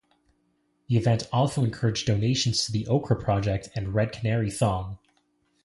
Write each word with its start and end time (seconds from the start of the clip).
The 0.89 0.97
event 0.97 1.27
also 1.31 1.63
encouraged 1.63 2.07
donations 2.07 2.65
to 2.65 2.71
The 2.71 2.87
Okra 2.87 3.15
Project 3.17 3.69
and 3.75 3.93
Red 3.93 4.11
Canary 4.11 4.49
Song. 4.49 4.97